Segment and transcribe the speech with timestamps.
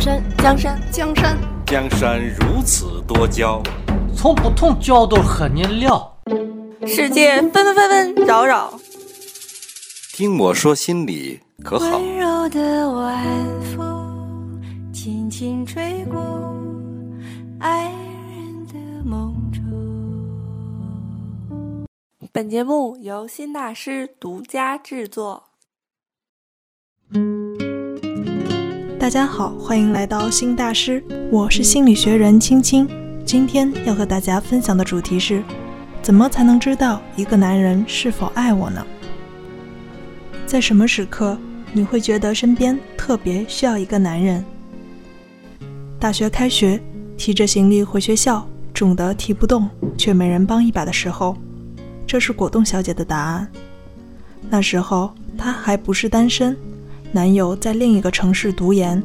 [0.00, 3.62] 江山，江山，江山，江山如此多娇，
[4.16, 6.18] 从不同角度和你聊。
[6.86, 8.72] 世界纷纷纷纷扰扰，
[10.14, 11.98] 听我说心里可好？
[11.98, 13.26] 温柔的晚
[13.76, 16.18] 风轻轻吹过
[17.58, 19.60] 爱人的梦中。
[22.32, 25.50] 本节目由新大师独家制作。
[29.00, 32.86] 大家好，欢迎来到新大师，我是心理学人青青。
[33.24, 35.42] 今天要和大家分享的主题是：
[36.02, 38.86] 怎么才能知道一个男人是否爱我呢？
[40.44, 41.38] 在什么时刻
[41.72, 44.44] 你会觉得身边特别需要一个男人？
[45.98, 46.78] 大学开学，
[47.16, 51.34] 提着行李回学校，重得提不动，却没人帮一把的时候，
[52.06, 53.48] 这是果冻小姐的答案。
[54.50, 56.54] 那时候她还不是单身。
[57.12, 59.02] 男友在另一个城市读研。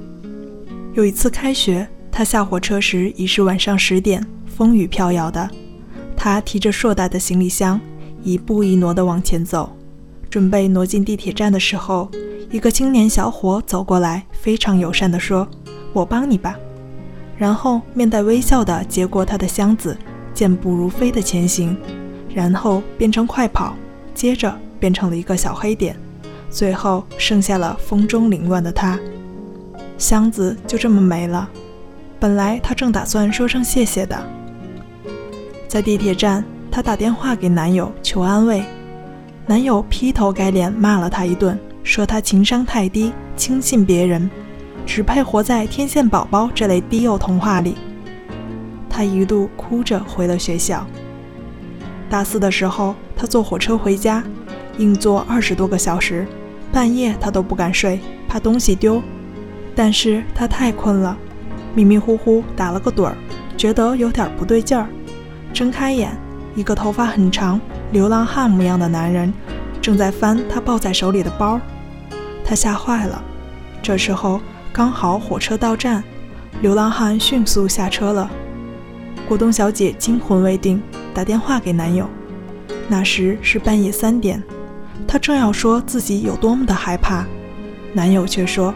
[0.93, 5.49] 有一次开学，他下火车时已是晚上十点，风雨飘摇的。
[6.15, 7.81] 他提着硕大的行李箱，
[8.23, 9.75] 一步一挪地往前走。
[10.29, 12.07] 准备挪进地铁站的时候，
[12.51, 15.47] 一个青年小伙走过来，非常友善地说
[15.91, 16.55] ：“我帮你吧。”
[17.39, 19.97] 然后面带微笑地接过他的箱子，
[20.31, 21.75] 健步如飞地前行，
[22.31, 23.75] 然后变成快跑，
[24.13, 25.97] 接着变成了一个小黑点。
[26.55, 28.97] 最后剩下了风中凌乱的他，
[29.97, 31.49] 箱子就这么没了。
[32.17, 34.17] 本来他正打算说声谢谢的。
[35.67, 38.63] 在地铁站，她打电话给男友求安慰，
[39.45, 44.31] 男友劈头盖脸骂了她一顿，说她情商太低，轻信别人，
[44.85, 47.75] 只配活在天线宝宝这类低幼童话里。
[48.89, 50.87] 她一度哭着回了学校。
[52.09, 54.23] 大四的时候，她坐火车回家，
[54.77, 56.25] 硬坐二十多个小时。
[56.75, 59.01] 半夜他都不敢睡，怕东西丢。
[59.73, 61.17] 但是他太困了，
[61.73, 63.15] 迷迷糊糊打了个盹儿，
[63.55, 64.85] 觉得有点不对劲儿。
[65.53, 66.11] 睁开眼，
[66.53, 67.61] 一个头发很长、
[67.93, 69.33] 流浪汉模样的男人
[69.81, 71.61] 正在翻他抱在手里的包。
[72.43, 73.23] 他吓坏了。
[73.81, 74.41] 这时候
[74.73, 76.03] 刚好火车到站，
[76.61, 78.29] 流浪汉迅速下车了。
[79.29, 80.83] 果冻小姐惊魂未定，
[81.13, 82.05] 打电话给男友。
[82.89, 84.43] 那时是半夜三点。
[85.07, 87.25] 她正要说自己有多么的害怕，
[87.93, 88.73] 男友却说：“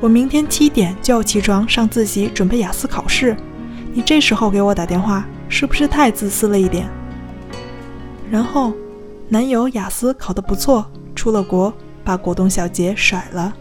[0.00, 3.36] 我明天七点就要起床上自习，准备雅思考试。
[3.92, 6.88] 你这时候给我打电话，是不是太自私了一点？”
[8.30, 8.72] 然后，
[9.28, 11.72] 男友雅思考得不错，出了国，
[12.02, 13.54] 把果冻小姐甩了。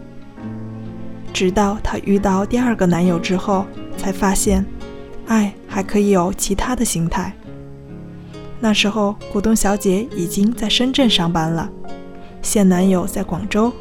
[1.33, 3.65] 直到她遇到第二个男友之后，
[3.97, 4.65] 才发现，
[5.27, 7.33] 爱还可以有其他的形态。
[8.59, 11.69] 那时候，果冻小姐已经在深圳上班了。
[12.43, 13.71] 现男友在广州，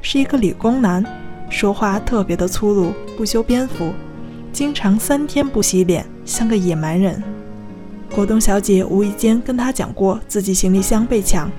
[0.00, 1.04] 是一个理工男，
[1.50, 3.92] 说话特别的粗鲁，不修边幅，
[4.50, 7.22] 经常三天不洗脸，像个野蛮人。
[8.14, 11.52] 果冻小姐无意间跟他讲过自己行李箱被抢，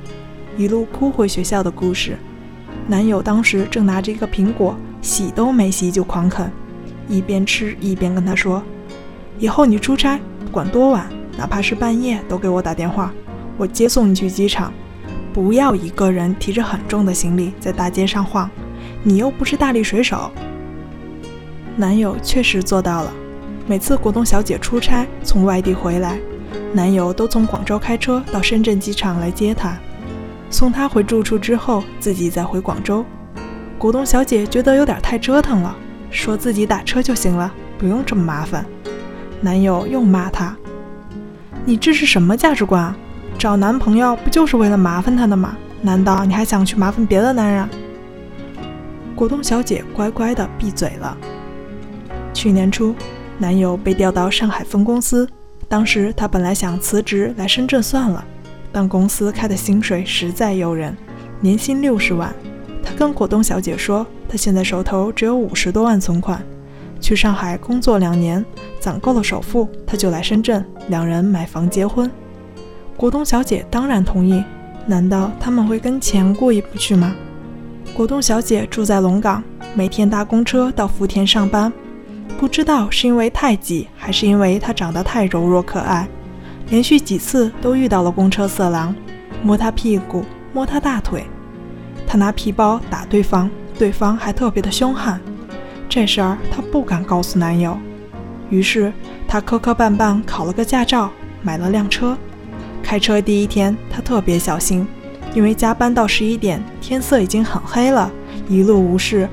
[0.58, 2.18] 一路哭回学校的故事。
[2.88, 6.52] 男友当时正拿着一个苹果，洗都没洗就狂啃，
[7.08, 8.64] 一边吃一边跟他说
[9.38, 13.14] ：“以后你出差不管多晚，哪怕是半夜都给我打电话，
[13.56, 14.74] 我接送你去机场。”
[15.40, 18.52] 不要一个人提着很重的行李在大街上晃，
[19.04, 20.30] 你又不是大力水手。
[21.78, 23.14] 男友确实做到了，
[23.66, 26.20] 每次果冻小姐出差从外地回来，
[26.74, 29.78] 男友都从广州开车到深圳机场来接她，
[30.50, 33.06] 送她回住处之后，自己再回广州。
[33.78, 35.74] 果冻小姐觉得有点太折腾了，
[36.12, 38.66] 说自己打车就行了，不用这么麻烦。
[39.40, 40.54] 男友又骂她
[41.64, 42.94] ：“你这是什么价值观啊？”
[43.40, 45.56] 找男朋友不就是为了麻烦他的吗？
[45.82, 47.70] 难道你还想去麻烦别的男人？
[49.16, 51.18] 果冻小姐乖乖的闭嘴了。
[52.34, 52.94] 去年初，
[53.38, 55.26] 男友被调到上海分公司，
[55.70, 58.22] 当时她本来想辞职来深圳算了，
[58.74, 60.94] 但公司开的薪水实在诱人，
[61.40, 62.36] 年薪六十万。
[62.84, 66.44] 她跟果冻小姐说，她现在手头只有五十多万存款，
[67.00, 68.46] 去上海工作两年，
[68.82, 72.12] 攒够了首付，她就来深圳，两人买房结婚。
[73.00, 74.44] 果冻小姐当然同意，
[74.86, 77.16] 难道他们会跟钱过意不去吗？
[77.94, 79.42] 果冻小姐住在龙岗，
[79.74, 81.72] 每天搭公车到福田上班。
[82.38, 86.06] 不知道是因为太挤，还是因为她长得太柔弱可爱，
[86.72, 88.94] 连续几次都遇到了公车色狼，
[89.44, 91.24] 摸她屁股，摸她大腿。
[92.06, 95.22] 她拿皮包打对方，对方还特别的凶悍。
[95.88, 97.78] 这事儿她不敢告诉男友，
[98.50, 98.92] 于是
[99.26, 101.10] 她磕磕绊绊考了个驾照，
[101.42, 102.18] 买了辆车。
[102.90, 104.88] 开车第一天，他特别小心，
[105.36, 108.12] 因为加班到十一点，天色已经很黑了，
[108.48, 109.30] 一路无事。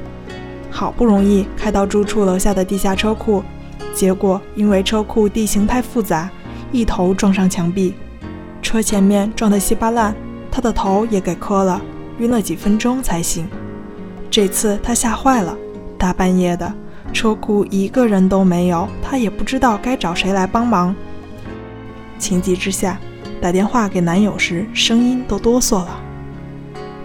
[0.70, 3.42] 好不容易开到住处楼下的地下车库，
[3.94, 6.28] 结果因为车库地形太复杂，
[6.70, 7.94] 一头撞上墙壁，
[8.60, 10.14] 车前面撞得稀巴烂，
[10.50, 11.80] 他的头也给磕了，
[12.18, 13.48] 晕了几分钟才醒。
[14.30, 15.56] 这次他吓坏了，
[15.96, 16.70] 大半夜的，
[17.10, 20.94] 车库一个人都没有，他也不知道该找谁来帮忙。
[22.18, 23.00] 情急之下，
[23.40, 26.00] 打电话给男友时，声音都哆嗦了。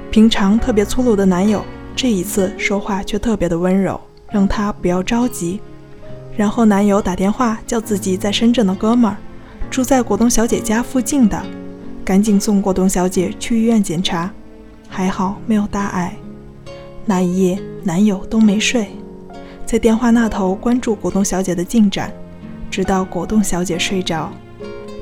[0.10, 1.64] 平常特别粗鲁的男友，
[1.96, 4.00] 这一次说话却特别的温柔，
[4.30, 5.60] 让他不要着急。
[6.36, 9.18] 然后男友打电话叫自己在深圳的哥们儿，
[9.70, 11.42] 住在果冻小姐家附近的，
[12.04, 14.32] 赶紧送果冻小姐去医院检查，
[14.88, 16.16] 还好没有大碍。
[17.06, 18.88] 那一夜，男友都没睡，
[19.66, 22.12] 在电话那头关注果冻小姐的进展，
[22.70, 24.32] 直到果冻小姐睡着。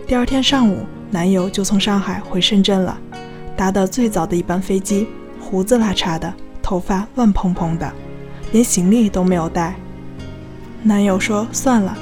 [0.08, 0.80] 第二天上午，
[1.12, 2.98] 男友就从上海回深圳了，
[3.58, 5.08] 搭的最早的一班飞机，
[5.40, 7.92] 胡子拉碴的，头发乱蓬蓬的，
[8.52, 9.76] 连行李都没有带。
[10.84, 11.98] 男友说：“算了，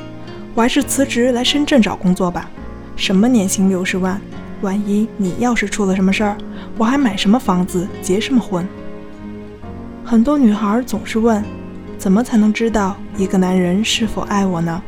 [0.53, 2.49] 我还是辞职来深圳找工作吧。
[2.95, 4.19] 什么年薪六十万，
[4.61, 6.37] 万一你要是出了什么事儿，
[6.77, 8.67] 我还买什么房子，结什么婚？”
[10.03, 11.43] 很多女孩总是问
[11.97, 14.81] ：“怎么才能知道一个男人是否爱我呢？”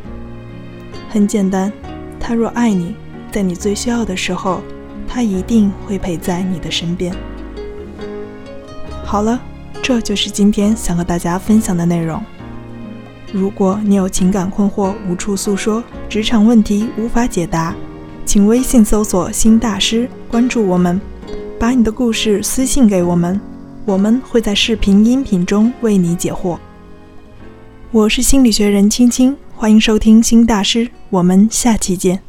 [1.09, 1.71] 很简单，
[2.19, 2.95] 他若爱你，
[3.31, 4.61] 在你最需要的时候，
[5.07, 7.13] 他一定会陪在你的身边。
[9.05, 9.39] 好了，
[9.81, 12.21] 这就是今天想和大家分享的内容。
[13.31, 17.75] 如果你有情感困惑无处诉说，职场问题无法解答，
[18.25, 20.99] 请微信搜索“新大师”，关注我们，
[21.59, 23.39] 把你的故事私信给我们。
[23.85, 26.57] 我们会在视频、音频中为你解惑。
[27.91, 32.28] 我是心理学人青青，欢迎收听新大师，我们下期见。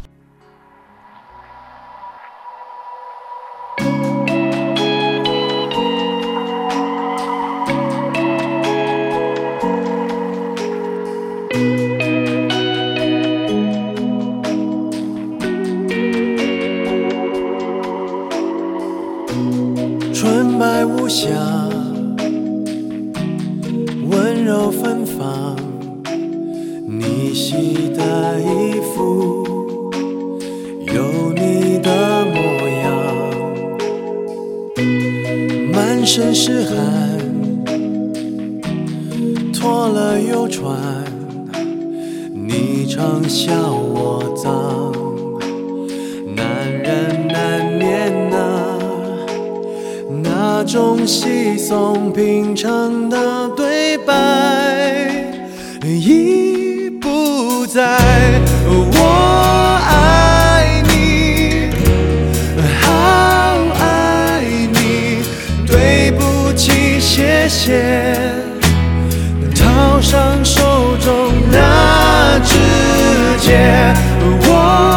[20.12, 21.28] 纯白无瑕，
[24.10, 25.56] 温柔芬芳，
[26.86, 29.90] 你洗的衣服
[30.94, 32.90] 有你的模样，
[35.72, 36.76] 满身是汗，
[39.54, 40.76] 脱了又穿，
[42.34, 44.92] 你常笑我脏，
[50.62, 54.14] 那种稀松平常的对白
[55.82, 57.98] 已不在。
[58.68, 61.70] 我爱你，
[62.78, 62.92] 好
[63.80, 64.42] 爱
[64.74, 65.22] 你，
[65.66, 67.82] 对不起，谢谢，
[69.56, 70.60] 套上手
[71.02, 72.58] 中那指
[73.40, 73.94] 节。
[74.42, 74.89] 我